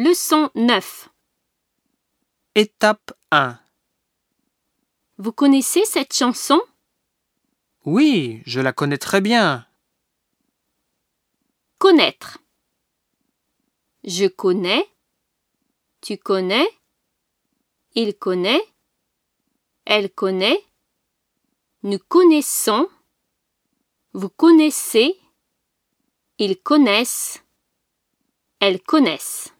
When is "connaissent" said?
26.56-27.42, 28.80-29.52